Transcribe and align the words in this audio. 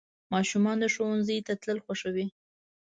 ماشومان 0.33 0.79
ښوونځي 0.93 1.37
ته 1.47 1.53
تلل 1.61 1.79
خوښوي. 1.85 2.27